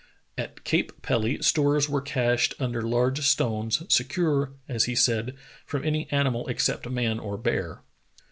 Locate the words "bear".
7.37-7.83